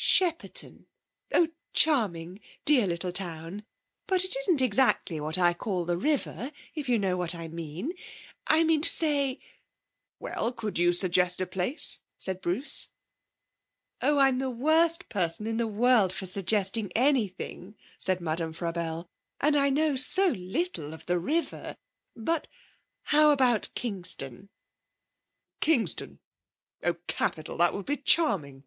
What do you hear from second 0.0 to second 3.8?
'Shepperton? Oh, charming! Dear little town.